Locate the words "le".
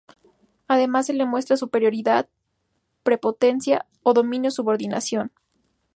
1.13-1.27